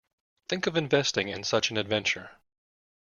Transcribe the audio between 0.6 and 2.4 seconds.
of investing in such an adventure.